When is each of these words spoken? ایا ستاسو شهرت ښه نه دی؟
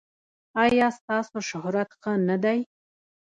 ایا 0.63 0.87
ستاسو 0.97 1.37
شهرت 1.49 1.89
ښه 2.01 2.13
نه 2.27 2.37
دی؟ 2.43 2.59